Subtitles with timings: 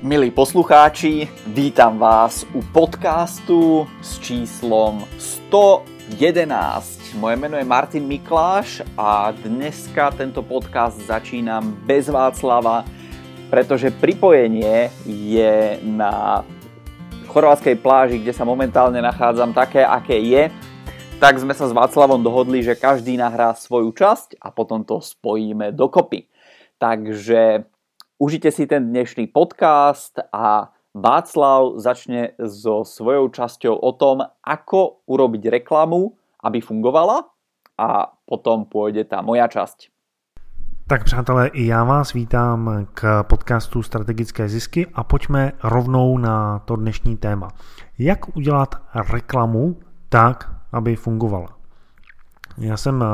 [0.00, 7.20] Milí poslucháči, vítam vás u podcastu s číslom 111.
[7.20, 12.80] Moje meno je Martin Mikláš a dneska tento podcast začínam bez Václava,
[13.52, 16.48] pretože pripojenie je na
[17.28, 20.48] chorvátskej pláži, kde sa momentálne nachádzam, také, aké je.
[21.20, 25.76] Tak sme sa s Václavom dohodli, že každý nahrá svoju časť a potom to spojíme
[25.76, 26.24] dokopy.
[26.80, 27.68] Takže
[28.20, 35.62] užite si ten dnešný podcast a Václav začne so svojou časťou o tom, ako urobiť
[35.62, 37.30] reklamu, aby fungovala
[37.78, 39.88] a potom pôjde tá moja časť.
[40.86, 46.76] Tak přátelé, i já vás vítám k podcastu Strategické zisky a pojďme rovnou na to
[46.76, 47.48] dnešní téma.
[47.98, 49.76] Jak udělat reklamu
[50.08, 51.48] tak, aby fungovala?
[52.58, 53.06] Já jsem eh,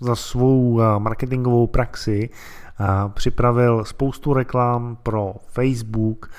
[0.00, 2.30] za svou eh, marketingovou praxi
[3.08, 6.30] připravil spoustu reklam pro Facebook,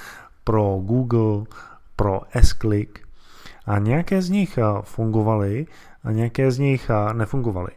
[0.43, 1.45] pro Google,
[1.95, 2.99] pro S-Click
[3.65, 5.65] a nějaké z nich fungovaly
[6.03, 7.71] a nějaké z nich nefungovaly.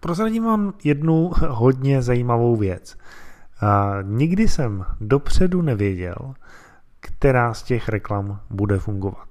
[0.00, 2.96] Prozradím vám jednu hodně zajímavou věc.
[4.02, 6.34] Nikdy jsem dopředu nevěděl,
[7.00, 9.28] která z těch reklam bude fungovat.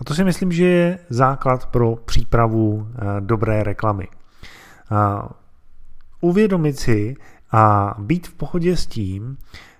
[0.00, 2.88] A to si myslím, že je základ pro přípravu
[3.20, 4.08] dobré reklamy.
[6.20, 7.16] Uvědomit si
[7.52, 9.36] a být v pohodě s tím,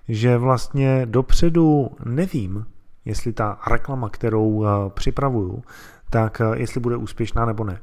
[0.07, 2.65] že vlastně dopředu nevím,
[3.05, 5.63] jestli ta reklama, kterou připravuju,
[6.09, 7.79] tak jestli bude úspěšná nebo ne.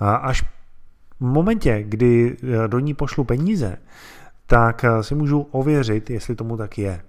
[0.00, 0.42] Až
[1.22, 3.76] v momentě, kdy eh, do ní pošlu peníze,
[4.46, 7.02] tak eh, si můžu ověřit, jestli tomu tak je.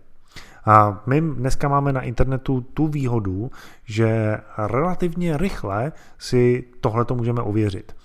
[0.66, 3.52] A my dneska máme na internetu tu výhodu,
[3.86, 7.96] že relativně rychle si tohle to můžeme ověřit.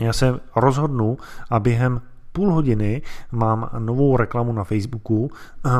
[0.00, 1.16] Já se rozhodnu
[1.50, 2.00] a během
[2.32, 5.30] půl hodiny mám novou reklamu na Facebooku,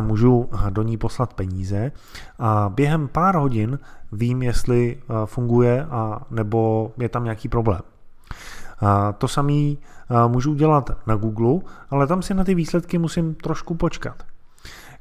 [0.01, 1.93] můžu do ní poslat peníze
[2.39, 3.79] a během pár hodin
[4.13, 7.81] vím, jestli eh, funguje a nebo je tam nějaký problém.
[9.19, 9.75] To samé
[10.27, 14.23] můžu udělat na Google, ale tam si na ty výsledky musím trošku počkat.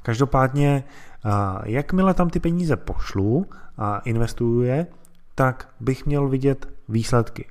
[0.02, 0.84] Každopádně,
[1.64, 3.46] jakmile tam ty peníze pošlu
[3.78, 4.86] a investuju je,
[5.34, 7.46] tak bych měl vidět výsledky.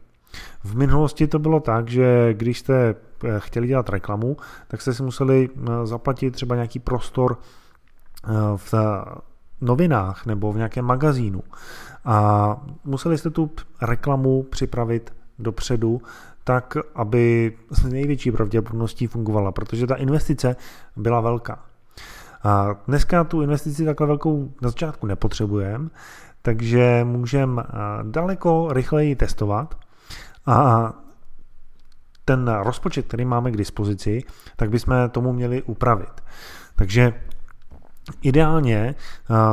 [0.63, 2.95] V minulosti to bylo tak, že když jste e,
[3.37, 4.37] chtěli dělat reklamu,
[4.67, 8.73] tak jste si museli e, zaplatit třeba nějaký prostor e, v
[9.61, 11.43] novinách nebo v nějakém magazínu
[12.05, 16.01] a museli jste tu reklamu připravit dopředu,
[16.43, 20.55] tak aby s největší pravděpodobností fungovala, protože ta investice
[20.95, 21.59] byla velká.
[22.43, 25.89] A dneska tu investici takhle velkou na začátku nepotřebujeme,
[26.41, 27.63] takže můžeme
[28.03, 29.75] daleko rychleji testovat
[30.47, 30.93] a
[32.25, 34.23] ten rozpočet, který máme k dispozici,
[34.55, 36.23] tak bychom tomu měli upravit.
[36.75, 37.13] Takže
[38.21, 38.95] ideálně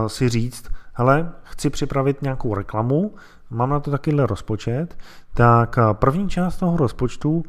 [0.07, 3.15] si říct, hele, chci připravit nějakou reklamu,
[3.51, 4.99] mám na to takovýhle rozpočet,
[5.35, 7.45] tak první část toho rozpočtu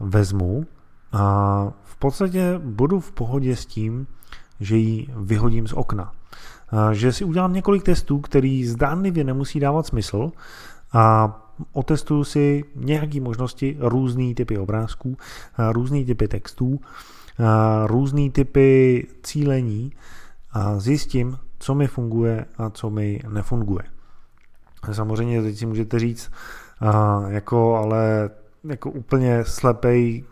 [0.00, 0.66] vezmu
[1.12, 4.06] a v podstatě budu v pohodě s tím,
[4.60, 6.12] že ji vyhodím z okna.
[6.92, 10.32] Že si udělám několik testů, který zdánlivě nemusí dávat smysl
[10.92, 11.34] a
[11.72, 15.16] otestuju si nějaké možnosti, různé typy obrázků,
[15.72, 16.80] různé typy textů,
[17.86, 19.92] různé typy cílení
[20.52, 23.82] a zjistím, co mi funguje a co mi nefunguje.
[24.92, 26.30] Samozřejmě teď si můžete říct,
[27.28, 28.30] jako, ale
[28.64, 30.24] jako úplně slepej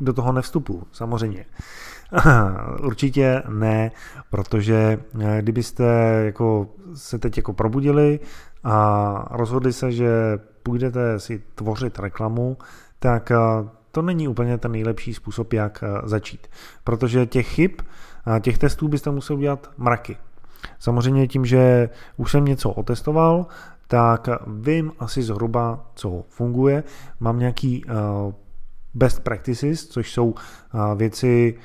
[0.00, 1.44] do toho nevstupu, samozřejmě.
[2.82, 3.90] Určitě ne,
[4.30, 5.84] protože eh, kdybyste
[6.24, 8.20] jako se teď jako probudili
[8.64, 12.58] a rozhodli se, že půjdete si tvořit reklamu,
[12.98, 13.36] tak eh,
[13.90, 16.48] to není úplně ten nejlepší způsob, jak eh, začít.
[16.84, 17.70] Protože těch chyb,
[18.40, 20.16] těch testů byste museli udělat mraky.
[20.78, 23.46] Samozřejmě tím, že už jsem něco otestoval,
[23.88, 26.84] tak vím asi zhruba, co funguje.
[27.20, 27.92] Mám nějaký uh,
[28.94, 30.34] best practices, což jsou
[30.96, 31.58] věci,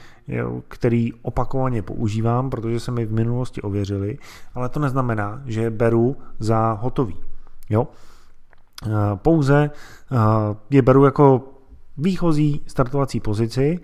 [0.67, 4.17] které opakovaně používám, protože se mi v minulosti ověřili,
[4.53, 7.15] ale to neznamená, že je beru za hotový.
[7.69, 7.87] Jo?
[8.85, 9.69] Uh, pouze
[10.69, 11.43] je beru jako
[11.97, 13.79] výchozí startovací pozici,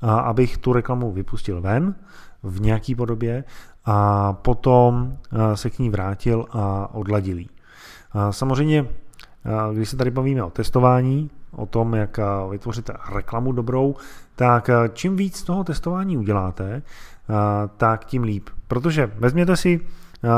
[0.00, 1.94] abych tu reklamu vypustil ven
[2.42, 3.44] v nějaký podobě
[3.84, 5.16] a potom
[5.54, 7.50] se k ní vrátil a odladil jí.
[8.30, 8.86] Samozřejmě,
[9.72, 13.94] když se tady bavíme o testování, o tom, jak vytvořit reklamu dobrou,
[14.36, 16.82] tak čím víc toho testování uděláte,
[17.76, 18.50] tak tím líp.
[18.68, 19.80] Protože vezměte si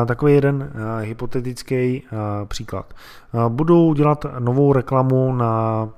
[0.07, 2.03] takový jeden hypotetický
[2.49, 2.95] příklad.
[3.49, 5.89] Budu dělat novou reklamu na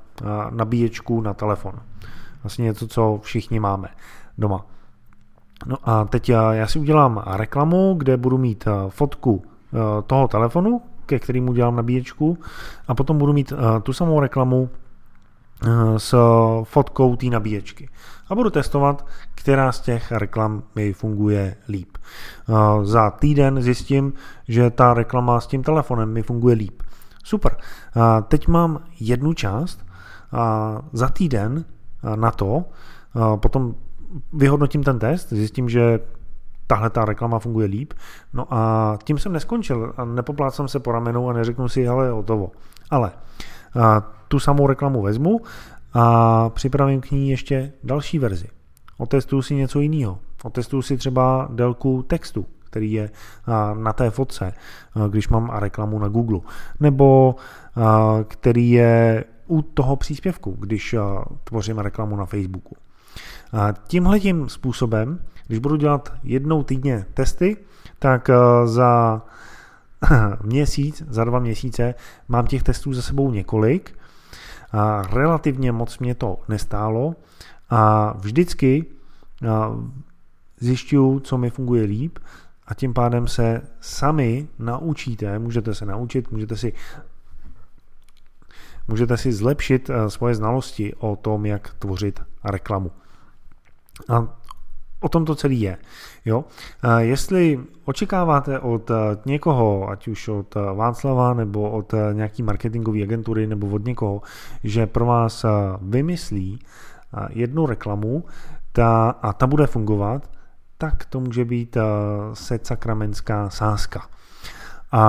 [0.51, 1.73] nabíječku na telefon.
[2.43, 3.89] Vlastně něco, co všichni máme
[4.39, 4.67] doma.
[5.67, 9.43] No a teď já si udělám reklamu, kde budu mít fotku
[10.07, 12.39] toho telefonu, ke kterému dělám nabíječku
[12.89, 13.53] a potom budu mít
[13.83, 14.69] tu samou reklamu
[15.97, 16.15] s
[16.65, 17.89] fotkou té nabíječky.
[18.29, 21.99] A budu testovat, která z těch reklam mi funguje líp.
[22.83, 24.13] Za týden zjistím,
[24.49, 26.83] že ta reklama s tím telefonem mi funguje líp.
[27.25, 27.57] Super.
[28.29, 29.87] Teď mám jednu část
[30.33, 31.65] a za týden
[32.17, 32.65] na to
[33.37, 33.75] potom
[34.33, 36.01] vyhodnotím ten test, zjistím, že
[36.67, 37.93] tahle ta reklama funguje líp.
[38.33, 42.51] No a tím jsem neskončil a nepoplácám se po ramenou a neřeknu si, ale hotovo.
[42.91, 43.13] Ale
[44.29, 45.41] tu samou reklamu vezmu
[45.95, 48.49] a připravím k ní ještě další verzi.
[48.99, 50.19] Otestuju si něco jiného.
[50.45, 53.11] Otestuju si třeba délku textu, který je
[53.75, 54.53] na té fotce,
[55.09, 56.41] když mám reklamu na Google.
[56.81, 57.35] Nebo
[58.29, 60.95] který je u toho příspěvku, když
[61.45, 62.77] tvořím reklamu na Facebooku.
[63.87, 67.57] Tímhle tím způsobem, když budu dělat jednou týdně testy,
[67.99, 68.31] tak
[68.65, 69.23] za
[70.43, 71.95] měsíc, za dva měsíce
[72.29, 73.99] mám těch testů za sebou několik
[74.73, 77.15] a relativně moc mě to nestálo
[77.71, 78.85] a vždycky
[80.61, 82.19] zjišťuju, co mi funguje líp
[82.67, 86.73] a tím pádem se sami naučíte, můžete se naučit, můžete si
[88.89, 92.91] můžete si zlepšit svoje znalosti o tom, jak tvořit reklamu.
[94.09, 94.37] A
[95.07, 95.79] o tom to celý je.
[96.25, 96.45] Jo?
[96.99, 98.91] Jestli očekáváte od
[99.27, 104.23] někoho, ať už od Václava nebo od nějaký marketingové agentury nebo od někoho,
[104.65, 105.45] že pro vás
[105.81, 106.59] vymyslí
[107.31, 108.25] jednu reklamu
[108.73, 110.31] ta, a ta bude fungovat,
[110.79, 111.77] tak to může být
[112.63, 114.07] sakramentská sázka.
[114.93, 115.03] A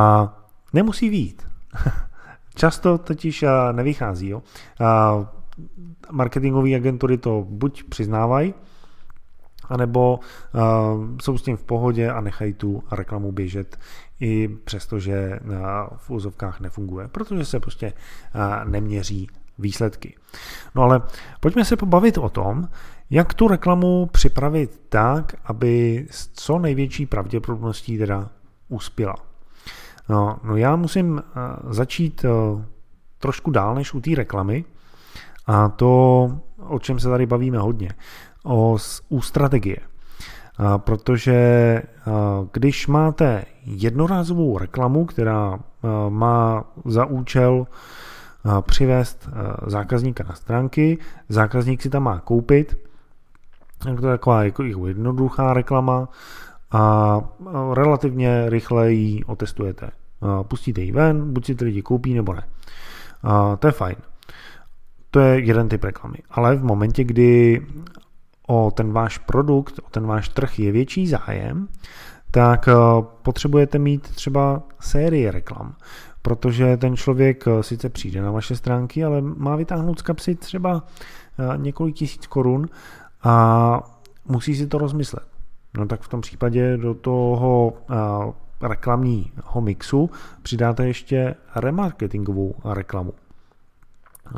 [0.74, 1.48] nemusí být.
[2.56, 4.30] Často totiž nevychází.
[4.30, 4.44] Jo?
[6.12, 8.54] Marketingové agentury to buď přiznávají,
[9.70, 10.62] anebo uh,
[11.22, 13.80] jsou s tím v pohodě a nechají tu reklamu běžet
[14.20, 15.58] i přesto, že uh,
[15.98, 19.28] v úzovkách nefunguje, protože se prostě uh, neměří
[19.60, 20.16] výsledky.
[20.76, 21.02] No ale
[21.40, 22.68] pojďme se pobavit o tom,
[23.10, 28.30] jak tu reklamu připravit tak, aby s co největší pravděpodobností teda
[28.70, 29.16] uspěla.
[30.10, 31.24] No, no já musím
[31.70, 32.26] začít
[33.20, 34.66] trošku dál než u té reklamy
[35.48, 37.90] a to, o čem se tady bavíme hodně
[38.46, 38.78] o,
[39.10, 39.78] u strategie.
[40.58, 41.82] A protože
[42.52, 45.60] když máte jednorázovou reklamu, která
[46.10, 47.68] má za účel
[48.62, 49.30] přivést
[49.68, 50.98] zákazníka na stránky,
[51.30, 52.78] zákazník si tam má koupit,
[53.78, 56.10] to je taková jako jednoduchá reklama
[56.72, 57.22] a
[57.74, 59.90] relativně rychle ji otestujete.
[60.48, 62.44] Pustíte ji ven, buď si ty lidi koupí nebo ne.
[63.24, 63.96] A to je fajn.
[65.12, 66.18] To je jeden typ reklamy.
[66.30, 67.62] Ale v momentě, kdy
[68.48, 71.68] o ten váš produkt, o ten váš trh je větší zájem,
[72.32, 72.74] tak eh,
[73.22, 75.76] potřebujete mít třeba série reklam,
[76.22, 80.84] protože ten člověk eh, sice přijde na vaše stránky, ale má vytáhnout z kapsy třeba
[81.40, 82.68] eh, několik tisíc korun
[83.24, 85.28] a musí si to rozmyslet.
[85.78, 87.74] No tak v tom případě do toho
[88.62, 90.10] reklamního mixu
[90.42, 93.14] přidáte ještě remarketingovou reklamu.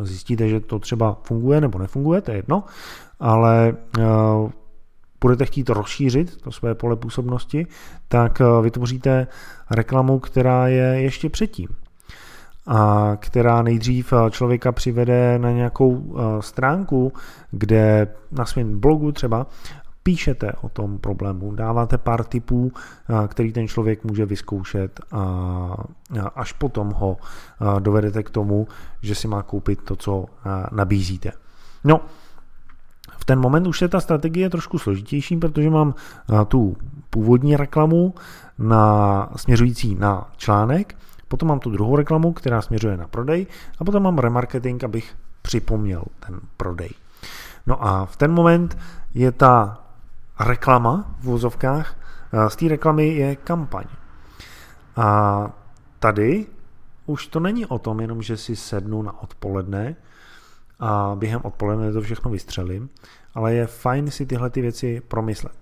[0.01, 2.63] Zjistíte, že to třeba funguje nebo nefunguje, to je jedno,
[3.19, 4.03] ale eh,
[5.21, 7.67] budete chtít rozšířit to své pole působnosti,
[8.07, 9.27] tak eh, vytvoříte
[9.71, 11.67] reklamu, která je ještě předtím
[12.67, 17.13] a která nejdřív eh, člověka přivede na nějakou stránku,
[17.51, 19.47] kde na svém blogu třeba
[20.03, 22.71] píšete o tom problému, dáváte pár tipů,
[23.27, 25.75] který ten člověk může vyzkoušet a
[26.35, 27.17] až potom ho
[27.79, 28.67] dovedete k tomu,
[29.01, 30.25] že si má koupit to, co
[30.71, 31.31] nabízíte.
[31.83, 32.01] No,
[33.17, 35.93] v ten moment už je ta strategie trošku složitější, protože mám
[36.47, 36.77] tu
[37.09, 38.13] původní reklamu
[38.57, 40.95] na, směřující na článek,
[41.27, 43.47] potom mám tu druhou reklamu, která směřuje na prodej
[43.79, 46.89] a potom mám remarketing, abych připomněl ten prodej.
[47.67, 48.77] No a v ten moment
[49.13, 49.83] je ta
[50.39, 51.95] reklama v vozovkách,
[52.47, 53.85] z té reklamy je kampaň.
[54.95, 55.49] A
[55.99, 56.45] tady
[57.05, 59.95] už to není o tom jenom, že si sednu na odpoledne
[60.79, 62.89] a během odpoledne to všechno vystřelím,
[63.35, 65.53] ale je fajn si tyhle ty věci promyslet.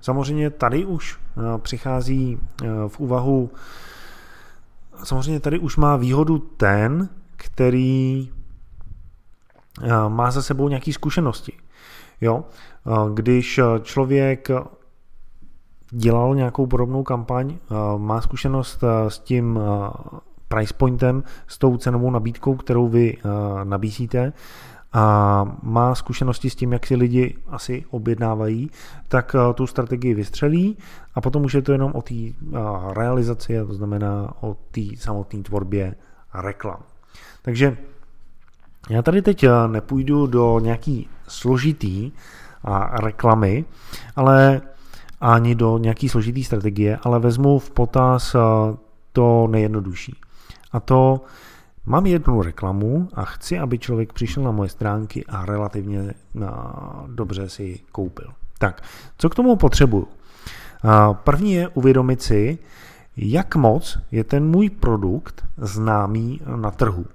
[0.00, 3.50] Samozřejmě tady už eh, přichází eh, v úvahu,
[5.04, 8.30] samozřejmě tady už má výhodu ten, který
[9.82, 11.52] eh, má za sebou nějaké zkušenosti.
[12.20, 12.44] Jo?
[13.14, 14.48] Když člověk
[15.90, 17.56] dělal nějakou podobnou kampaň,
[17.96, 19.60] má zkušenost s tím
[20.48, 23.16] price pointem, s tou cenovou nabídkou, kterou vy
[23.64, 24.32] nabízíte
[24.92, 28.70] a má zkušenosti s tím, jak si lidi asi objednávají,
[29.08, 30.78] tak tu strategii vystřelí
[31.14, 32.14] a potom už je to jenom o té
[32.92, 35.94] realizaci, to znamená o té samotné tvorbě
[36.34, 36.82] reklam.
[37.42, 37.76] Takže
[38.90, 42.12] já tady teď nepůjdu do nějaký složitý
[43.02, 43.64] reklamy,
[44.16, 44.60] ale
[45.20, 48.36] ani do nějaký složitý strategie, ale vezmu v potaz
[49.12, 50.16] to nejjednodušší.
[50.72, 51.20] A to
[51.86, 56.14] mám jednu reklamu a chci, aby člověk přišel na moje stránky a relativně
[57.06, 58.32] dobře si koupil.
[58.58, 58.82] Tak,
[59.18, 60.08] co k tomu potřebuju?
[61.12, 62.58] První je uvědomit si,
[63.16, 67.06] jak moc je ten můj produkt známý na trhu.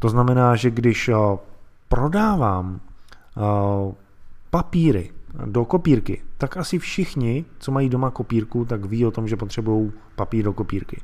[0.00, 1.10] To znamená, že když
[1.88, 2.80] prodávám
[4.50, 5.10] papíry
[5.44, 9.92] do kopírky, tak asi všichni, co mají doma kopírku, tak ví o tom, že potřebují
[10.16, 11.00] papír do kopírky.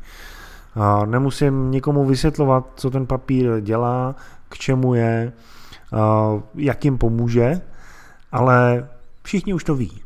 [1.04, 4.14] Nemusím nikomu vysvětlovat, co ten papír dělá,
[4.48, 5.32] k čemu je,
[6.54, 7.60] jak jim pomůže,
[8.32, 8.88] ale
[9.22, 10.02] všichni už to ví.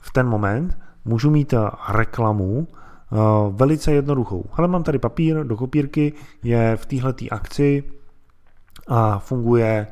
[0.00, 1.54] V ten moment můžu mít
[1.88, 2.68] reklamu
[3.50, 4.44] velice jednoduchou.
[4.52, 7.84] Ale mám tady papír do kopírky, je v této akci
[8.94, 9.86] a funguje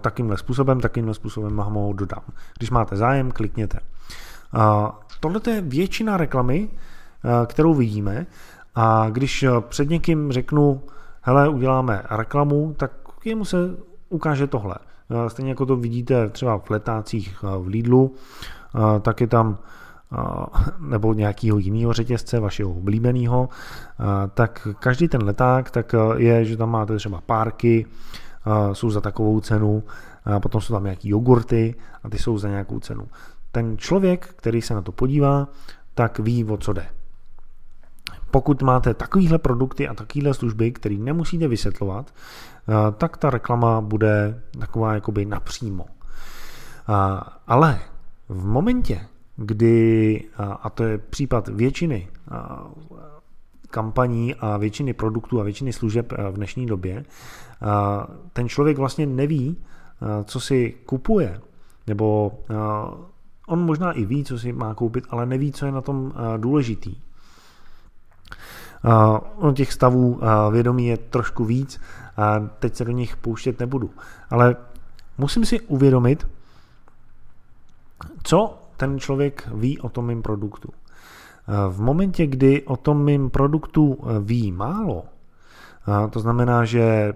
[0.00, 2.22] takýmhle způsobem, takýmhle způsobem vám ho dodám.
[2.58, 3.78] Když máte zájem, klikněte.
[5.20, 6.68] Tohle je většina reklamy,
[7.46, 8.26] kterou vidíme
[8.74, 10.82] a když před někým řeknu,
[11.22, 12.92] hele, uděláme reklamu, tak
[13.24, 13.56] jemu se
[14.08, 14.74] ukáže tohle.
[15.28, 18.14] Stejně jako to vidíte třeba v letácích v Lidlu,
[19.02, 19.58] tak je tam
[20.78, 23.48] nebo nějakého jiného řetězce, vašeho oblíbeného,
[24.34, 27.86] tak každý ten leták tak je, že tam máte třeba párky,
[28.72, 29.82] jsou za takovou cenu,
[30.42, 33.08] potom jsou tam nějaký jogurty a ty jsou za nějakou cenu.
[33.52, 35.48] Ten člověk, který se na to podívá,
[35.94, 36.86] tak ví, o co jde.
[38.30, 42.14] Pokud máte takovýhle produkty a takovýhle služby, které nemusíte vysvětlovat,
[42.98, 45.86] tak ta reklama bude taková jakoby napřímo.
[47.46, 47.78] Ale
[48.28, 49.00] v momentě,
[49.36, 50.24] kdy,
[50.62, 52.08] a to je případ většiny
[53.70, 57.04] kampaní a většiny produktů a většiny služeb v dnešní době,
[58.32, 59.56] ten člověk vlastně neví,
[60.24, 61.40] co si kupuje,
[61.86, 62.32] nebo
[63.46, 66.96] on možná i ví, co si má koupit, ale neví, co je na tom důležitý.
[69.40, 71.80] Uh, těch stavů vědomí je trošku víc
[72.16, 73.90] a teď se do nich pouštět nebudu.
[74.30, 74.56] Ale
[75.18, 76.26] musím si uvědomit,
[78.22, 80.68] co ten člověk ví o tom mým produktu.
[81.68, 85.04] V momentě, kdy o tom mým produktu ví málo,
[86.10, 87.14] to znamená, že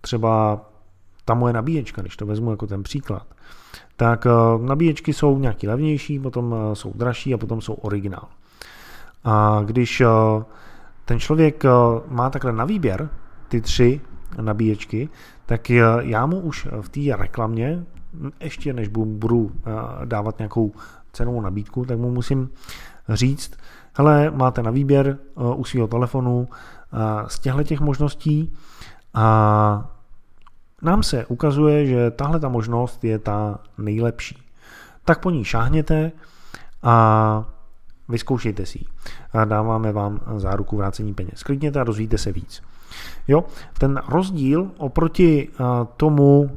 [0.00, 0.60] třeba
[1.24, 3.26] ta moje nabíječka, když to vezmu jako ten příklad,
[3.96, 4.26] tak
[4.60, 8.28] nabíječky jsou nějaký levnější, potom jsou dražší a potom jsou originál.
[9.24, 10.02] A když
[11.04, 11.64] ten člověk
[12.08, 13.08] má takhle na výběr
[13.48, 14.00] ty tři
[14.40, 15.08] nabíječky,
[15.46, 17.84] tak já mu už v té reklamě,
[18.40, 19.52] ještě než budu
[20.04, 20.72] dávat nějakou
[21.12, 22.50] cenovou nabídku, tak mu musím
[23.08, 23.56] říct,
[23.94, 25.18] hele, máte na výběr
[25.56, 26.48] u svého telefonu
[27.26, 28.52] z těchto těch možností
[29.14, 29.88] a
[30.82, 34.42] nám se ukazuje, že tahle ta možnost je ta nejlepší.
[35.04, 36.12] Tak po ní šáhněte
[36.82, 37.44] a
[38.08, 38.84] vyzkoušejte si ji.
[39.44, 41.42] Dáváme vám záruku vrácení peněz.
[41.42, 42.62] Klikněte a dozvíte se víc.
[43.28, 43.44] Jo,
[43.78, 45.48] ten rozdíl oproti
[45.96, 46.50] tomu,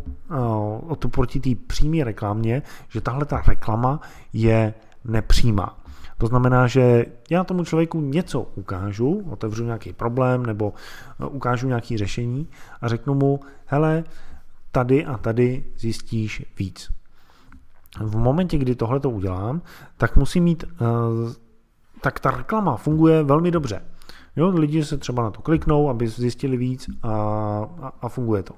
[0.88, 4.00] oproti té přímé reklamě, že tahle ta reklama
[4.34, 4.74] je
[5.04, 5.80] nepřímá.
[6.18, 10.74] To znamená, že já tomu člověku něco ukážu, otevřu nějaký problém nebo
[11.20, 12.48] e, ukážu nějaké řešení
[12.82, 14.04] a řeknu mu, hele,
[14.72, 16.92] tady a tady zjistíš víc.
[18.00, 19.62] V momentě, kdy tohle to udělám,
[19.98, 20.63] tak musím mít,
[22.01, 23.82] tak ta reklama funguje velmi dobře.
[24.36, 27.10] Jo, lidi se třeba na to kliknou, aby zjistili víc a,
[27.82, 28.54] a, a funguje to.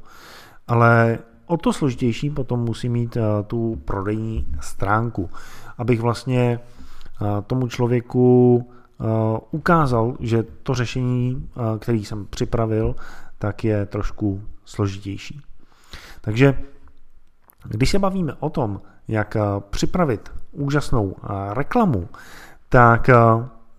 [0.67, 5.29] Ale o to složitější potom musí mít e, tu prodejní stránku,
[5.77, 6.59] abych vlastně
[7.47, 8.69] tomu člověku
[9.51, 12.95] ukázal, že to řešení, který jsem připravil,
[13.37, 15.41] tak je trošku složitější.
[16.21, 16.57] Takže
[17.65, 19.37] když se bavíme o tom, jak
[19.69, 21.15] připravit úžasnou
[21.53, 22.09] reklamu,
[22.69, 23.09] tak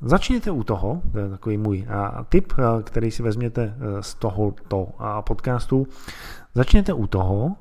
[0.01, 1.87] začněte u toho, to je takový můj
[2.29, 2.53] tip,
[2.85, 4.89] který si vezměte z tohoto
[5.21, 5.87] podcastu,
[6.55, 7.57] začněte u toho,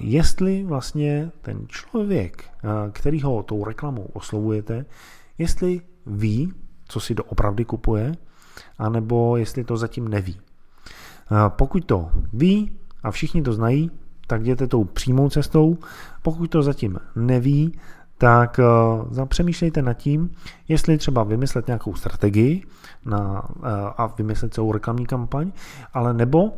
[0.00, 2.44] jestli vlastně ten člověk,
[2.92, 4.84] který ho tou reklamou oslovujete,
[5.38, 6.52] jestli ví,
[6.88, 8.14] co si doopravdy kupuje,
[8.78, 10.40] anebo jestli to zatím neví.
[11.48, 13.90] Pokud to ví a všichni to znají,
[14.26, 15.78] tak jděte tou přímou cestou.
[16.22, 17.78] Pokud to zatím neví,
[18.18, 18.60] tak
[19.10, 20.30] zapřemýšlejte nad tím,
[20.68, 22.66] jestli třeba vymyslet nějakou strategii
[23.04, 23.48] na,
[23.96, 25.52] a vymyslet celou reklamní kampaň,
[25.94, 26.52] ale nebo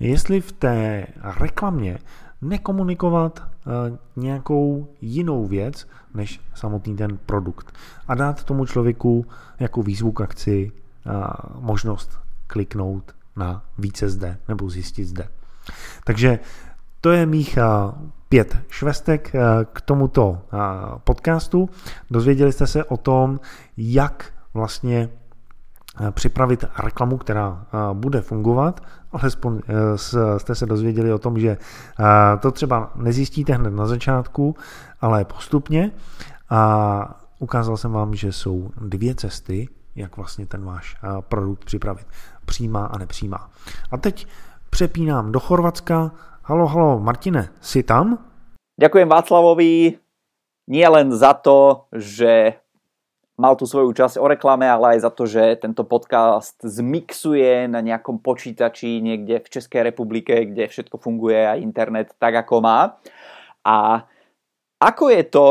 [0.00, 1.06] jestli v té
[1.40, 1.98] reklamě
[2.42, 7.74] nekomunikovat eh, nějakou jinou věc než samotný ten produkt
[8.08, 9.26] a dát tomu člověku
[9.60, 11.10] jako výzvu k akci eh,
[11.58, 15.28] možnost kliknout na více zde nebo zjistit zde.
[16.04, 16.38] Takže
[17.02, 17.58] to je mých
[18.28, 19.32] pět švestek
[19.72, 20.38] k tomuto
[21.04, 21.68] podcastu.
[22.10, 23.40] Dozvěděli jste se o tom,
[23.76, 25.08] jak vlastně
[26.10, 28.80] připravit reklamu, která bude fungovat.
[29.12, 31.56] Alespoň e, jste se dozvěděli o tom, že
[32.40, 34.56] to třeba nezjistíte hned na začátku,
[35.00, 35.90] ale postupně.
[36.50, 42.06] A ukázal jsem vám, že jsou dvě cesty, jak vlastně ten váš produkt připravit.
[42.44, 43.50] Přímá a nepřímá.
[43.90, 44.26] A teď
[44.70, 46.10] přepínám do Chorvatska.
[46.42, 48.18] Halo, halo, Martine, si tam?
[48.74, 49.94] Ďakujem Václavovi
[50.66, 52.58] nie len za to, že
[53.38, 57.78] mal tu svoju časť o reklame, ale aj za to, že tento podcast zmixuje na
[57.78, 62.98] nejakom počítači niekde v Českej republike, kde všetko funguje a internet tak, ako má.
[63.62, 64.02] A
[64.82, 65.46] ako je to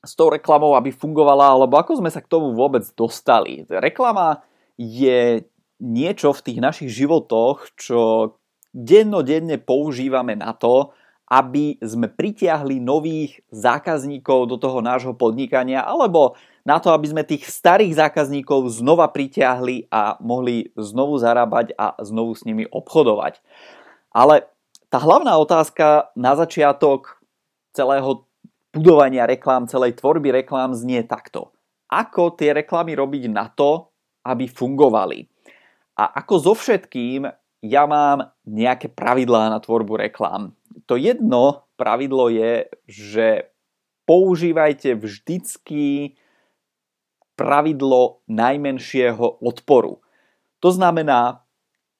[0.00, 3.68] s tou reklamou, aby fungovala, alebo ako sme sa k tomu vôbec dostali?
[3.68, 4.40] Reklama
[4.80, 5.44] je
[5.76, 8.32] niečo v tých našich životoch, čo
[8.74, 10.90] dennodenne používame na to,
[11.30, 16.36] aby sme pritiahli nových zákazníkov do toho nášho podnikania, alebo
[16.68, 22.36] na to, aby sme tých starých zákazníkov znova pritiahli a mohli znovu zarábať a znovu
[22.36, 23.40] s nimi obchodovať.
[24.12, 24.44] Ale
[24.92, 27.18] tá hlavná otázka na začiatok
[27.72, 28.28] celého
[28.74, 31.54] budovania reklám, celej tvorby reklám znie takto.
[31.88, 33.90] Ako tie reklamy robiť na to,
[34.26, 35.24] aby fungovali?
[35.94, 37.26] A ako so všetkým,
[37.64, 40.52] ja mám nejaké pravidlá na tvorbu reklám.
[40.84, 43.48] To jedno pravidlo je, že
[44.04, 46.12] používajte vždycky
[47.40, 50.04] pravidlo najmenšieho odporu.
[50.60, 51.40] To znamená,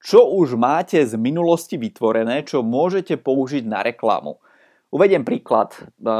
[0.05, 4.37] čo už máte z minulosti vytvorené, čo môžete použiť na reklamu.
[4.93, 5.73] Uvediem príklad.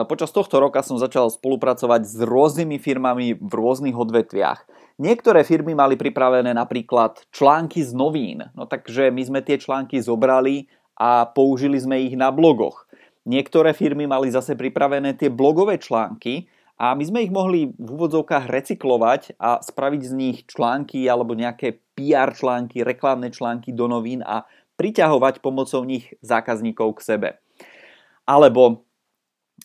[0.09, 4.65] Počas tohto roka som začal spolupracovať s rôznymi firmami v rôznych odvetviach.
[4.95, 10.71] Niektoré firmy mali pripravené napríklad články z novín, no takže my sme tie články zobrali
[10.95, 12.87] a použili sme ich na blogoch.
[13.27, 16.47] Niektoré firmy mali zase pripravené tie blogové články
[16.79, 21.83] a my sme ich mohli v úvodzovkách recyklovať a spraviť z nich články alebo nejaké
[21.91, 24.47] PR články, reklamné články do novín a
[24.79, 27.29] priťahovať pomocou nich zákazníkov k sebe.
[28.23, 28.87] Alebo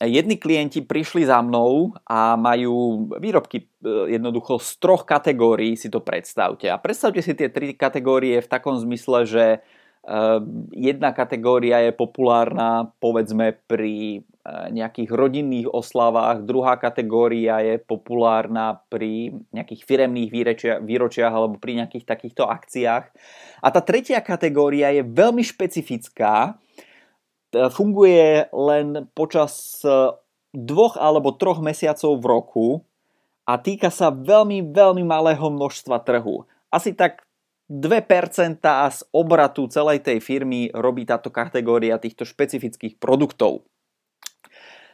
[0.07, 3.67] jedni klienti prišli za mnou a majú výrobky e,
[4.17, 6.73] jednoducho z troch kategórií, si to predstavte.
[6.73, 9.45] A predstavte si tie tri kategórie v takom zmysle, že
[10.01, 18.81] Ehm, jedna kategória je populárna povedzme pri eh, nejakých rodinných oslavách, druhá kategória je populárna
[18.89, 20.31] pri nejakých firemných
[20.81, 23.13] výročiach alebo pri nejakých takýchto akciách.
[23.61, 26.57] A tá tretia kategória je veľmi špecifická,
[27.53, 30.15] funguje len počas eh,
[30.55, 32.67] dvoch alebo troch mesiacov v roku
[33.47, 36.47] a týka sa veľmi, veľmi malého množstva trhu.
[36.71, 37.27] Asi tak
[37.71, 43.63] 2% z obratu celej tej firmy robí táto kategória týchto špecifických produktov.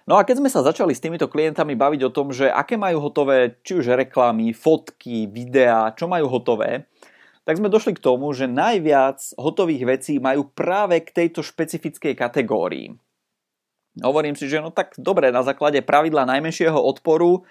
[0.07, 3.03] No a keď sme sa začali s týmito klientami baviť o tom, že aké majú
[3.03, 6.87] hotové či už reklamy, fotky, videá, čo majú hotové,
[7.47, 12.91] tak sme došli k tomu, že najviac hotových vecí majú práve k tejto špecifickej kategórii.
[14.03, 17.47] Hovorím si, že no tak dobre, na základe pravidla najmenšieho odporu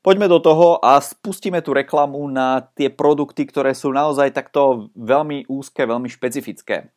[0.00, 5.44] Poďme do toho a spustíme tú reklamu na tie produkty, ktoré sú naozaj takto veľmi
[5.44, 6.88] úzke, veľmi špecifické.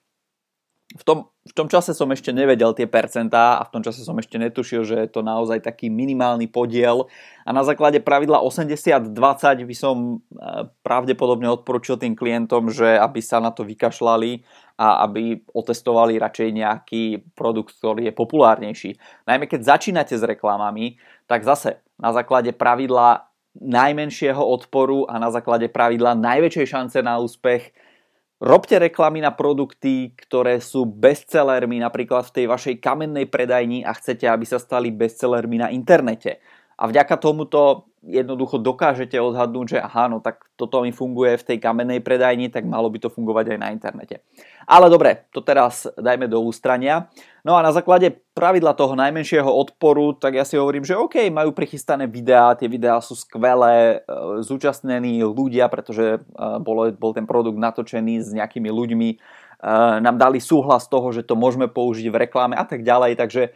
[0.94, 4.14] V tom, v tom čase som ešte nevedel tie percentá a v tom čase som
[4.22, 7.10] ešte netušil, že je to naozaj taký minimálny podiel
[7.42, 9.10] a na základe pravidla 80-20
[9.66, 10.16] by som e,
[10.86, 14.46] pravdepodobne odporučil tým klientom, že aby sa na to vykašľali
[14.78, 18.92] a aby otestovali radšej nejaký produkt, ktorý je populárnejší.
[19.26, 25.70] Najmä keď začínate s reklamami, tak zase na základe pravidla najmenšieho odporu a na základe
[25.70, 27.70] pravidla najväčšej šance na úspech
[28.44, 34.28] robte reklamy na produkty, ktoré sú bestsellermi napríklad v tej vašej kamennej predajni a chcete,
[34.28, 36.44] aby sa stali bestsellermi na internete.
[36.76, 41.58] A vďaka tomuto jednoducho dokážete odhadnúť, že aha, no tak toto mi funguje v tej
[41.64, 44.20] kamennej predajni, tak malo by to fungovať aj na internete.
[44.68, 47.08] Ale dobre, to teraz dajme do ústrania.
[47.48, 51.56] No a na základe pravidla toho najmenšieho odporu, tak ja si hovorím, že OK, majú
[51.56, 58.20] prichystané videá, tie videá sú skvelé, e, zúčastnení ľudia, pretože e, bol, ten produkt natočený
[58.20, 59.18] s nejakými ľuďmi, e,
[60.04, 63.56] nám dali súhlas toho, že to môžeme použiť v reklame a tak ďalej, takže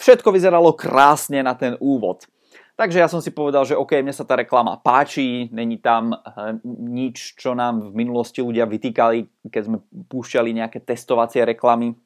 [0.00, 2.26] všetko vyzeralo krásne na ten úvod.
[2.76, 6.60] Takže ja som si povedal, že OK, mne sa tá reklama páči, není tam eh,
[6.68, 9.78] nič, čo nám v minulosti ľudia vytýkali, keď sme
[10.12, 11.96] púšťali nejaké testovacie reklamy.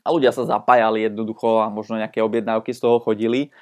[0.00, 3.52] A ľudia sa zapájali jednoducho a možno nejaké objednávky z toho chodili.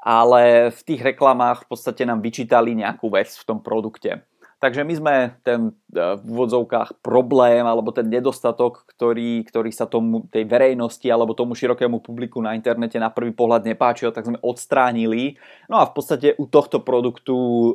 [0.00, 4.20] Ale v tých reklamách v podstate nám vyčítali nejakú vec v tom produkte.
[4.60, 5.72] Takže my sme ten e,
[6.20, 12.04] v úvodzovkách problém alebo ten nedostatok, ktorý, ktorý sa tomu, tej verejnosti alebo tomu širokému
[12.04, 15.40] publiku na internete na prvý pohľad nepáčil, tak sme odstránili.
[15.64, 17.70] No a v podstate u tohto produktu e,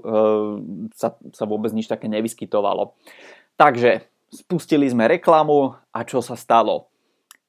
[0.93, 2.93] sa, sa vôbec nič také nevyskytovalo.
[3.57, 6.93] Takže spustili sme reklamu a čo sa stalo?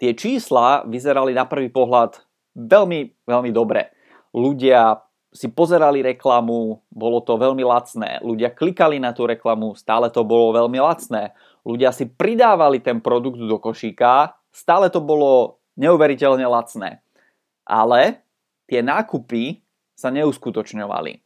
[0.00, 2.24] Tie čísla vyzerali na prvý pohľad
[2.56, 3.92] veľmi, veľmi dobre.
[4.32, 5.05] Ľudia
[5.36, 8.24] si pozerali reklamu, bolo to veľmi lacné.
[8.24, 11.36] Ľudia klikali na tú reklamu, stále to bolo veľmi lacné.
[11.68, 17.04] Ľudia si pridávali ten produkt do košíka, stále to bolo neuveriteľne lacné.
[17.68, 18.24] Ale
[18.64, 19.60] tie nákupy
[19.92, 21.20] sa neuskutočňovali.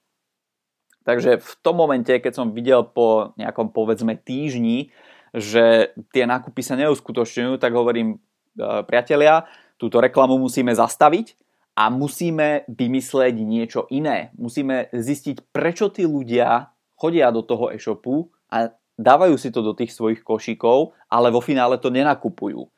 [1.06, 4.90] Takže v tom momente, keď som videl po nejakom povedzme týždni,
[5.30, 9.46] že tie nákupy sa neuskutočňujú, tak hovorím, e, priatelia,
[9.78, 11.38] túto reklamu musíme zastaviť
[11.74, 14.34] a musíme vymysleť niečo iné.
[14.36, 18.68] Musíme zistiť, prečo tí ľudia chodia do toho e-shopu a
[19.00, 22.68] dávajú si to do tých svojich košíkov, ale vo finále to nenakupujú.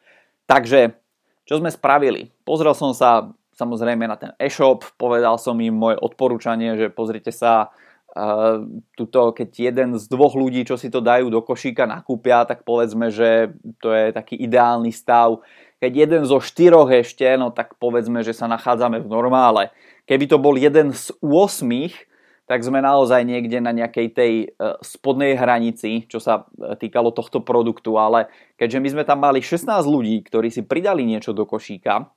[0.47, 0.95] Takže,
[1.43, 2.31] čo sme spravili?
[2.47, 7.75] Pozrel som sa samozrejme na ten e-shop, povedal som im moje odporúčanie, že pozrite sa,
[8.17, 8.65] uh,
[8.97, 13.13] tuto, keď jeden z dvoch ľudí, čo si to dajú do košíka, nakúpia, tak povedzme,
[13.13, 13.53] že
[13.83, 15.43] to je taký ideálny stav
[15.83, 19.75] keď jeden zo štyroch ešte, no tak povedzme, že sa nachádzame v normále.
[20.07, 21.67] Keby to bol jeden z 8,
[22.47, 24.47] tak sme naozaj niekde na nejakej tej e,
[24.79, 28.31] spodnej hranici, čo sa e, týkalo tohto produktu, ale
[28.63, 32.15] keďže my sme tam mali 16 ľudí, ktorí si pridali niečo do košíka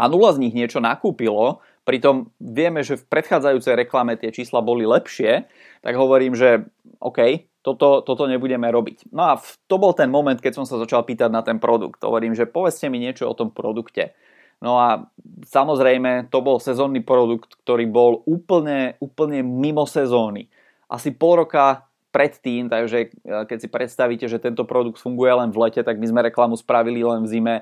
[0.00, 4.88] a nula z nich niečo nakúpilo, pritom vieme, že v predchádzajúcej reklame tie čísla boli
[4.88, 5.44] lepšie,
[5.84, 6.64] tak hovorím, že
[6.96, 9.08] OK, toto, toto nebudeme robiť.
[9.08, 12.04] No a to bol ten moment, keď som sa začal pýtať na ten produkt.
[12.04, 14.12] Hovorím, že povedzte mi niečo o tom produkte.
[14.60, 15.08] No a
[15.48, 20.52] samozrejme, to bol sezónny produkt, ktorý bol úplne, úplne mimo sezóny.
[20.92, 25.66] Asi pol roka predtým, takže e, keď si predstavíte, že tento produkt funguje len v
[25.66, 27.54] lete, tak my sme reklamu spravili len v zime.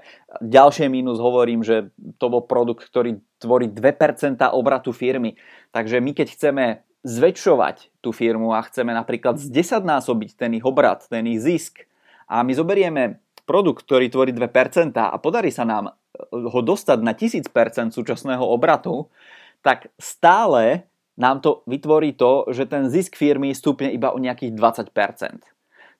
[0.44, 1.88] Ďalšie mínus hovorím, že
[2.20, 5.40] to bol produkt, ktorý tvorí 2% obratu firmy.
[5.72, 6.64] Takže my keď chceme
[7.02, 11.86] zväčšovať tú firmu a chceme napríklad z 10 násobiť ten ich obrad, ten ich zisk
[12.30, 15.94] a my zoberieme produkt, ktorý tvorí 2% a podarí sa nám eh,
[16.32, 19.10] ho dostať na 1000% súčasného obratu,
[19.62, 20.86] tak stále
[21.18, 25.44] nám to vytvorí to, že ten zisk firmy stúpne iba o nejakých 20%.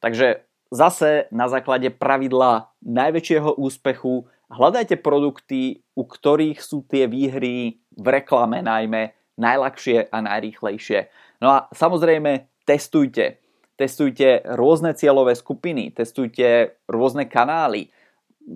[0.01, 8.07] Takže zase na základe pravidla najväčšieho úspechu hľadajte produkty, u ktorých sú tie výhry v
[8.09, 11.09] reklame najmä najľahšie a najrýchlejšie.
[11.41, 13.41] No a samozrejme testujte.
[13.75, 17.89] Testujte rôzne cieľové skupiny, testujte rôzne kanály.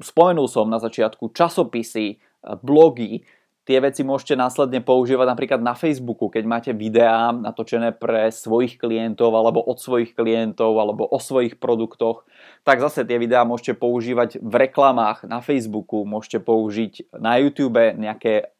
[0.05, 2.21] Spomenul som na začiatku časopisy,
[2.63, 3.25] blogy,
[3.67, 9.35] tie veci môžete následne používať napríklad na Facebooku, keď máte videá natočené pre svojich klientov
[9.35, 12.23] alebo od svojich klientov alebo o svojich produktoch,
[12.63, 18.55] tak zase tie videá môžete používať v reklamách na Facebooku, môžete použiť na YouTube nejaké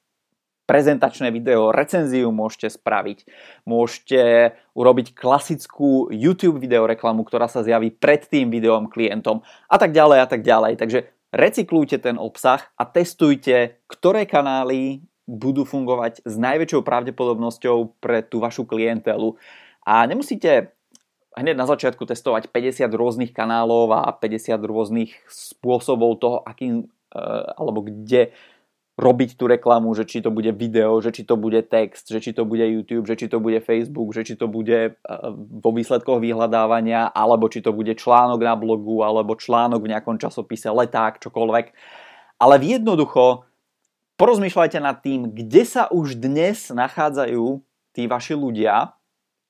[0.67, 3.25] prezentačné video, recenziu môžete spraviť,
[3.65, 10.19] môžete urobiť klasickú YouTube videoreklamu, ktorá sa zjaví pred tým videom klientom a tak ďalej
[10.21, 10.73] a tak ďalej.
[10.83, 10.99] Takže
[11.31, 18.63] recyklujte ten obsah a testujte, ktoré kanály budú fungovať s najväčšou pravdepodobnosťou pre tú vašu
[18.67, 19.35] klientelu.
[19.87, 20.75] A nemusíte
[21.35, 27.85] hneď na začiatku testovať 50 rôznych kanálov a 50 rôznych spôsobov toho, akým eh, alebo
[27.85, 28.35] kde
[28.97, 32.33] robiť tú reklamu, že či to bude video, že či to bude text, že či
[32.33, 34.91] to bude YouTube, že či to bude Facebook, že či to bude e,
[35.37, 40.73] vo výsledkoch vyhľadávania, alebo či to bude článok na blogu, alebo článok v nejakom časopise,
[40.73, 41.67] leták, čokoľvek.
[42.41, 43.45] Ale jednoducho
[44.17, 47.61] porozmýšľajte nad tým, kde sa už dnes nachádzajú
[47.93, 48.97] tí vaši ľudia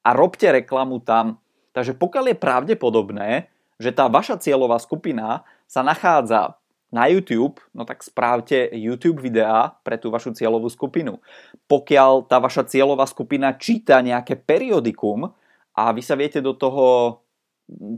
[0.03, 1.39] a robte reklamu tam.
[1.71, 3.31] Takže pokiaľ je pravdepodobné,
[3.79, 6.59] že tá vaša cieľová skupina sa nachádza
[6.95, 11.19] na YouTube, no tak správte YouTube videá pre tú vašu cieľovú skupinu.
[11.67, 15.35] Pokiaľ tá vaša cieľová skupina číta nejaké periodikum
[15.75, 17.19] a vy sa viete do toho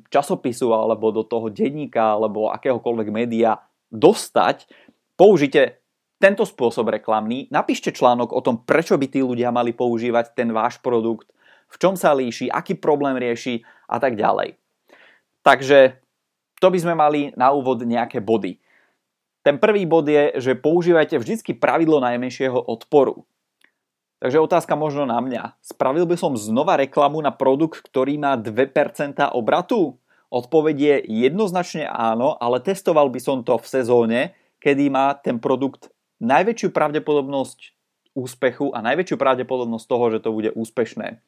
[0.08, 3.60] časopisu alebo do toho denníka alebo akéhokoľvek média
[3.92, 4.64] dostať,
[5.16, 5.84] použite
[6.18, 10.82] tento spôsob reklamný, napíšte článok o tom, prečo by tí ľudia mali používať ten váš
[10.82, 11.30] produkt,
[11.68, 14.56] v čom sa líši, aký problém rieši a tak ďalej.
[15.46, 16.00] Takže
[16.58, 18.58] to by sme mali na úvod nejaké body.
[19.48, 23.24] Ten prvý bod je, že používajte vždy pravidlo najmenšieho odporu.
[24.20, 25.56] Takže otázka možno na mňa.
[25.64, 28.52] Spravil by som znova reklamu na produkt, ktorý má 2%
[29.32, 29.96] obratu?
[30.28, 34.20] Odpoveď je jednoznačne áno, ale testoval by som to v sezóne,
[34.60, 35.88] kedy má ten produkt
[36.20, 37.72] najväčšiu pravdepodobnosť
[38.12, 41.24] úspechu a najväčšiu pravdepodobnosť toho, že to bude úspešné.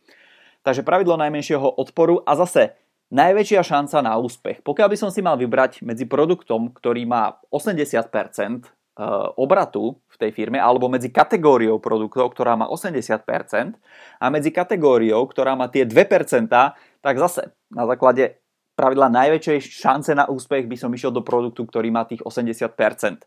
[0.61, 2.77] Takže pravidlo najmenšieho odporu a zase
[3.11, 4.63] najväčšia šanca na úspech.
[4.63, 8.71] Pokiaľ by som si mal vybrať medzi produktom, ktorý má 80%
[9.01, 13.79] Eh, obratu v tej firme alebo medzi kategóriou produktov, ktorá má 80%
[14.21, 18.45] a medzi kategóriou, ktorá má tie 2%, tak zase na základe
[18.77, 23.25] pravidla najväčšej šance na úspech by som išiel do produktu, ktorý má tých 80%.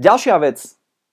[0.00, 0.62] Ďalšia vec,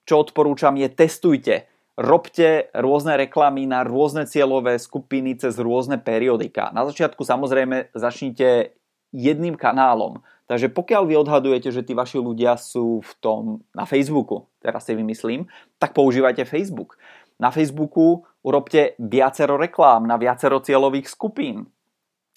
[0.07, 1.67] čo odporúčam je testujte.
[1.99, 6.71] Robte rôzne reklamy na rôzne cieľové skupiny cez rôzne periodika.
[6.71, 8.75] Na začiatku samozrejme začnite
[9.11, 10.23] jedným kanálom.
[10.47, 14.95] Takže pokiaľ vy odhadujete, že tí vaši ľudia sú v tom na Facebooku, teraz si
[14.95, 15.47] vymyslím,
[15.79, 16.99] tak používajte Facebook.
[17.39, 21.71] Na Facebooku urobte viacero reklám na viacero cieľových skupín.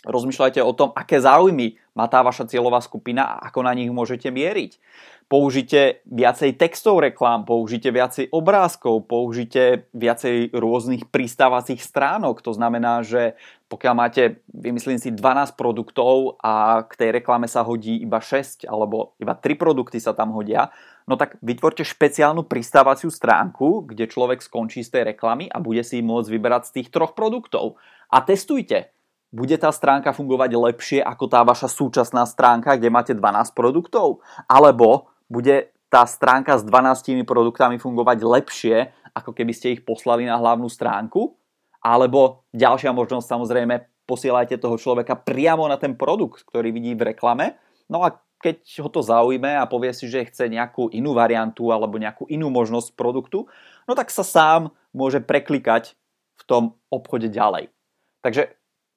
[0.04, 4.28] Rozmýšľajte o tom, aké záujmy má tá vaša cieľová skupina a ako na nich môžete
[4.28, 4.76] mieriť
[5.24, 12.44] použite viacej textov reklám, použite viacej obrázkov, použite viacej rôznych pristávacích stránok.
[12.44, 13.34] To znamená, že
[13.72, 19.16] pokiaľ máte, vymyslím si, 12 produktov a k tej reklame sa hodí iba 6 alebo
[19.18, 20.70] iba 3 produkty sa tam hodia,
[21.08, 26.04] no tak vytvorte špeciálnu pristávaciu stránku, kde človek skončí z tej reklamy a bude si
[26.04, 27.80] môcť vyberať z tých troch produktov.
[28.12, 28.93] A testujte,
[29.34, 34.22] bude tá stránka fungovať lepšie ako tá vaša súčasná stránka, kde máte 12 produktov?
[34.46, 38.76] Alebo bude tá stránka s 12 produktami fungovať lepšie,
[39.10, 41.34] ako keby ste ich poslali na hlavnú stránku.
[41.82, 47.58] Alebo ďalšia možnosť samozrejme, posielajte toho človeka priamo na ten produkt, ktorý vidí v reklame.
[47.90, 51.98] No a keď ho to zaujme a povie si, že chce nejakú inú variantu alebo
[51.98, 53.50] nejakú inú možnosť produktu,
[53.88, 55.98] no tak sa sám môže preklikať
[56.38, 57.72] v tom obchode ďalej.
[58.20, 58.52] Takže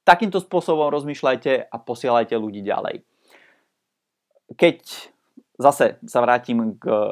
[0.07, 3.03] takýmto spôsobom rozmýšľajte a posielajte ľudí ďalej.
[4.55, 4.79] Keď
[5.59, 7.03] zase sa vrátim k e,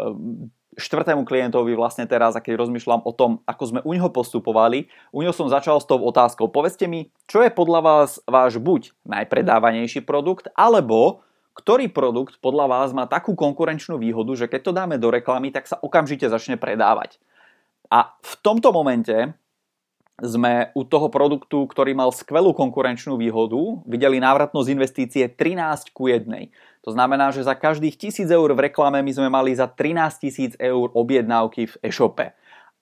[0.80, 5.20] štvrtému klientovi vlastne teraz, a keď rozmýšľam o tom, ako sme u neho postupovali, u
[5.20, 6.48] neho som začal s tou otázkou.
[6.48, 12.90] Povedzte mi, čo je podľa vás váš buď najpredávanejší produkt, alebo ktorý produkt podľa vás
[12.92, 17.20] má takú konkurenčnú výhodu, že keď to dáme do reklamy, tak sa okamžite začne predávať.
[17.88, 19.32] A v tomto momente
[20.24, 26.24] sme u toho produktu, ktorý mal skvelú konkurenčnú výhodu, videli návratnosť investície 13 ku 1.
[26.88, 30.72] To znamená, že za každých 1000 eur v reklame my sme mali za 13 000
[30.72, 32.32] eur objednávky v e-shope.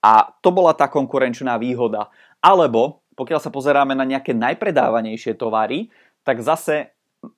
[0.04, 2.06] A to bola tá konkurenčná výhoda.
[2.38, 5.90] Alebo pokiaľ sa pozeráme na nejaké najpredávanejšie tovary,
[6.22, 6.93] tak zase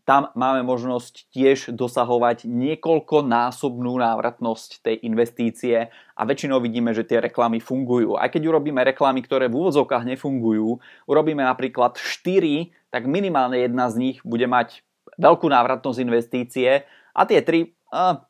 [0.07, 7.59] tam máme možnosť tiež dosahovať niekoľkonásobnú návratnosť tej investície a väčšinou vidíme, že tie reklamy
[7.59, 8.15] fungujú.
[8.15, 13.95] Aj keď urobíme reklamy, ktoré v úvodzovkách nefungujú, urobíme napríklad 4, tak minimálne jedna z
[13.99, 14.85] nich bude mať
[15.17, 16.85] veľkú návratnosť investície
[17.17, 17.73] a tie tri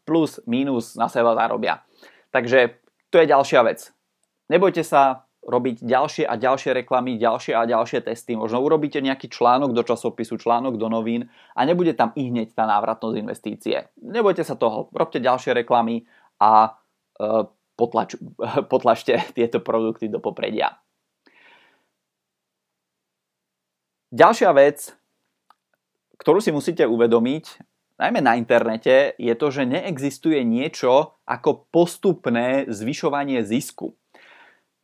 [0.07, 1.83] plus, minus na seba zarobia.
[2.31, 2.79] Takže
[3.11, 3.91] to je ďalšia vec.
[4.47, 8.35] Nebojte sa robiť ďalšie a ďalšie reklamy, ďalšie a ďalšie testy.
[8.35, 12.67] Možno urobíte nejaký článok do časopisu, článok do novín a nebude tam i hneď tá
[12.67, 13.87] návratnosť investície.
[14.03, 16.03] Nebojte sa toho, robte ďalšie reklamy
[16.43, 16.75] a
[17.15, 17.47] e,
[17.79, 18.19] potlač,
[18.73, 20.83] potlačte tieto produkty do popredia.
[24.11, 24.99] Ďalšia vec,
[26.19, 27.45] ktorú si musíte uvedomiť,
[28.03, 33.95] najmä na internete, je to, že neexistuje niečo ako postupné zvyšovanie zisku.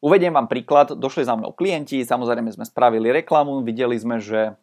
[0.02, 4.58] Uvediem vám príklad, došli za mnou klienti, samozrejme sme spravili reklamu, videli sme, že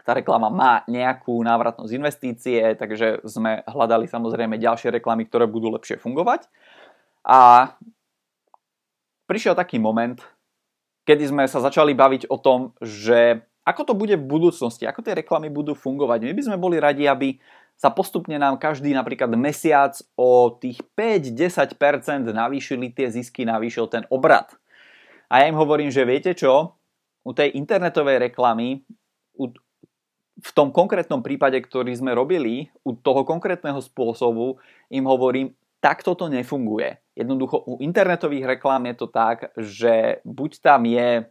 [0.00, 6.00] tá reklama má nejakú návratnosť investície, takže sme hľadali samozrejme ďalšie reklamy, ktoré budú lepšie
[6.00, 6.48] fungovať.
[7.28, 7.70] A
[9.28, 10.16] prišiel taký moment,
[11.04, 15.20] kedy sme sa začali baviť o tom, že ako to bude v budúcnosti, ako tie
[15.20, 16.24] reklamy budú fungovať.
[16.26, 17.36] My by sme boli radi, aby
[17.76, 21.76] sa postupne nám každý napríklad mesiac o tých 5-10%
[22.32, 24.61] navýšili tie zisky, navýšil ten obrad.
[25.32, 26.76] A ja im hovorím, že viete čo,
[27.24, 28.84] u tej internetovej reklamy,
[29.40, 29.48] u,
[30.36, 34.60] v tom konkrétnom prípade, ktorý sme robili, u toho konkrétneho spôsobu,
[34.92, 37.00] im hovorím, takto to nefunguje.
[37.16, 41.24] Jednoducho u internetových reklám je to tak, že buď tam je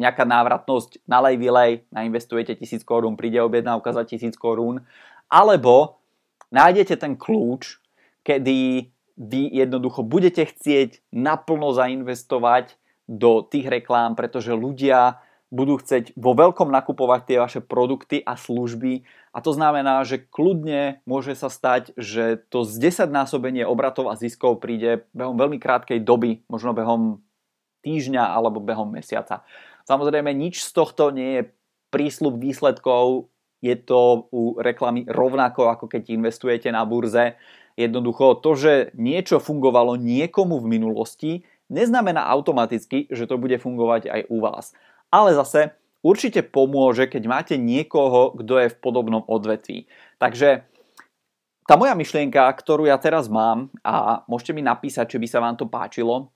[0.00, 4.80] nejaká návratnosť, nalej, vylej, nainvestujete 1000 korún, príde objednávka za 1000 korún,
[5.28, 6.00] alebo
[6.48, 7.84] nájdete ten kľúč,
[8.24, 8.88] kedy
[9.20, 12.79] vy jednoducho budete chcieť naplno zainvestovať
[13.10, 15.18] do tých reklám, pretože ľudia
[15.50, 19.02] budú chcieť vo veľkom nakupovať tie vaše produkty a služby
[19.34, 24.18] a to znamená, že kľudne môže sa stať, že to z 10 násobenie obratov a
[24.18, 27.22] ziskov príde behom veľmi krátkej doby, možno behom
[27.86, 29.46] týždňa alebo behom mesiaca.
[29.86, 31.42] Samozrejme, nič z tohto nie je
[31.94, 33.30] prísľub výsledkov,
[33.62, 37.38] je to u reklamy rovnako ako keď investujete na burze.
[37.78, 41.32] Jednoducho to, že niečo fungovalo niekomu v minulosti,
[41.70, 44.74] neznamená automaticky, že to bude fungovať aj u vás.
[45.08, 49.86] Ale zase určite pomôže, keď máte niekoho, kto je v podobnom odvetví.
[50.18, 50.66] Takže
[51.70, 55.54] tá moja myšlienka, ktorú ja teraz mám a môžete mi napísať, či by sa vám
[55.54, 56.34] to páčilo,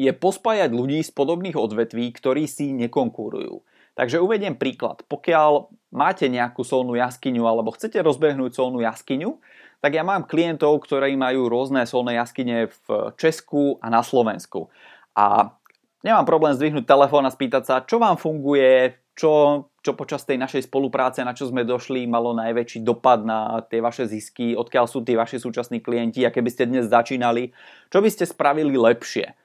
[0.00, 3.62] je pospájať ľudí z podobných odvetví, ktorí si nekonkurujú.
[3.94, 5.06] Takže uvediem príklad.
[5.06, 9.38] Pokiaľ máte nejakú solnú jaskyňu alebo chcete rozbehnúť solnú jaskyňu,
[9.84, 14.72] tak ja mám klientov, ktorí majú rôzne solné jaskyne v Česku a na Slovensku.
[15.12, 15.52] A
[16.00, 20.72] nemám problém zdvihnúť telefón a spýtať sa, čo vám funguje, čo, čo počas tej našej
[20.72, 25.20] spolupráce, na čo sme došli, malo najväčší dopad na tie vaše zisky, odkiaľ sú tí
[25.20, 27.52] vaši súčasní klienti a keby ste dnes začínali,
[27.92, 29.36] čo by ste spravili lepšie.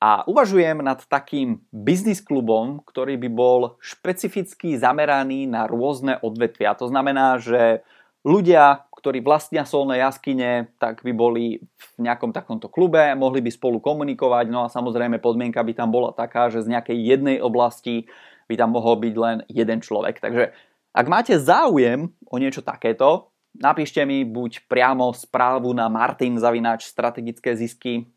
[0.00, 6.72] A uvažujem nad takým biznis klubom, ktorý by bol špecificky zameraný na rôzne odvetvia.
[6.80, 7.84] To znamená, že
[8.26, 13.80] ľudia, ktorí vlastnia solné jaskyne, tak by boli v nejakom takomto klube, mohli by spolu
[13.80, 18.04] komunikovať, no a samozrejme podmienka by tam bola taká, že z nejakej jednej oblasti
[18.52, 20.20] by tam mohol byť len jeden človek.
[20.20, 20.52] Takže
[20.92, 28.12] ak máte záujem o niečo takéto, napíšte mi buď priamo správu na martinzavináč strategické zisky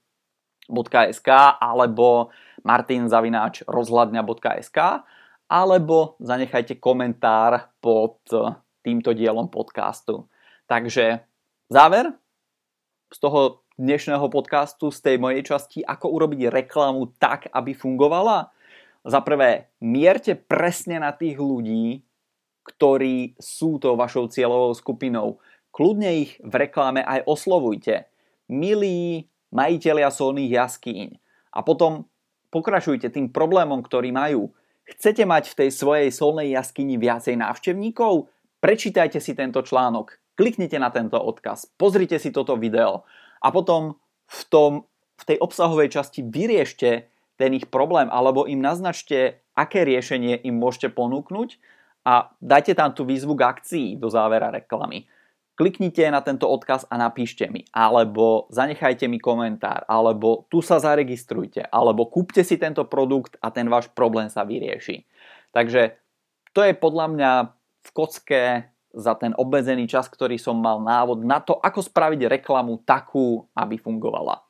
[0.67, 2.35] rozhľadňa.sk alebo
[2.67, 5.07] martinzavináč rozhľadňa.sk
[5.47, 8.19] alebo zanechajte komentár pod
[8.83, 10.27] týmto dielom podcastu.
[10.71, 11.19] Takže
[11.67, 12.15] záver
[13.11, 18.55] z toho dnešného podcastu, z tej mojej časti, ako urobiť reklamu tak, aby fungovala.
[19.03, 22.07] Za prvé, mierte presne na tých ľudí,
[22.63, 25.43] ktorí sú to vašou cieľovou skupinou.
[25.75, 28.07] Kľudne ich v reklame aj oslovujte.
[28.47, 31.19] Milí majiteľia solných jaskýň.
[31.51, 32.07] A potom
[32.47, 34.55] pokračujte tým problémom, ktorý majú.
[34.87, 38.31] Chcete mať v tej svojej solnej jaskyni viacej návštevníkov?
[38.63, 43.07] Prečítajte si tento článok, kliknite na tento odkaz, pozrite si toto video
[43.41, 44.71] a potom v, tom,
[45.19, 50.93] v tej obsahovej časti vyriešte ten ich problém alebo im naznačte, aké riešenie im môžete
[50.93, 51.57] ponúknuť
[52.07, 55.09] a dajte tam tú výzvu k akcii do závera reklamy
[55.61, 61.69] kliknite na tento odkaz a napíšte mi, alebo zanechajte mi komentár, alebo tu sa zaregistrujte,
[61.69, 65.05] alebo kúpte si tento produkt a ten váš problém sa vyrieši.
[65.53, 66.01] Takže
[66.57, 67.31] to je podľa mňa
[67.85, 68.41] v kocke
[68.91, 73.79] za ten obmedzený čas, ktorý som mal návod na to, ako spraviť reklamu takú, aby
[73.79, 74.43] fungovala.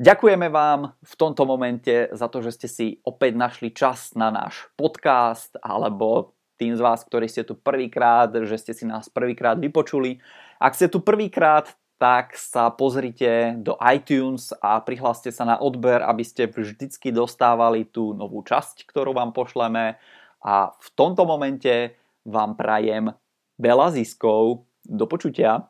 [0.00, 4.72] Ďakujeme vám v tomto momente za to, že ste si opäť našli čas na náš
[4.72, 10.16] podcast alebo tým z vás, ktorí ste tu prvýkrát, že ste si nás prvýkrát vypočuli.
[10.56, 16.24] Ak ste tu prvýkrát, tak sa pozrite do iTunes a prihláste sa na odber, aby
[16.24, 20.00] ste vždycky dostávali tú novú časť, ktorú vám pošleme.
[20.40, 23.12] A v tomto momente vám prajem
[23.60, 24.64] veľa ziskov.
[24.88, 25.68] Do počutia.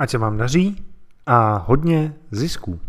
[0.00, 0.76] Ať sa vám daří
[1.26, 2.80] a hodně zisků.